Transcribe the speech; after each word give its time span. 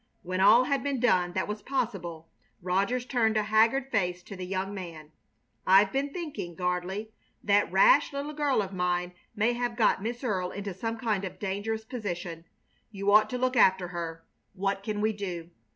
When 0.23 0.39
all 0.39 0.63
had 0.63 0.81
been 0.81 0.99
done 0.99 1.33
that 1.33 1.47
was 1.47 1.61
possible 1.61 2.27
Rogers 2.59 3.05
turned 3.05 3.37
a 3.37 3.43
haggard 3.43 3.91
face 3.91 4.23
to 4.23 4.35
the 4.35 4.47
young 4.47 4.73
man. 4.73 5.11
"I've 5.67 5.91
been 5.91 6.11
thinking, 6.11 6.55
Gardley, 6.55 7.09
that 7.43 7.71
rash 7.71 8.11
little 8.11 8.33
girl 8.33 8.63
of 8.63 8.73
mine 8.73 9.13
may 9.35 9.53
have 9.53 9.75
got 9.75 10.01
Miss 10.01 10.23
Earle 10.23 10.49
into 10.49 10.73
some 10.73 10.97
kind 10.97 11.23
of 11.23 11.33
a 11.33 11.37
dangerous 11.37 11.85
position. 11.85 12.45
You 12.89 13.11
ought 13.11 13.29
to 13.29 13.37
look 13.37 13.55
after 13.55 13.89
her. 13.89 14.25
What 14.55 14.81
can 14.81 15.01
we 15.01 15.13
do?" 15.13 15.51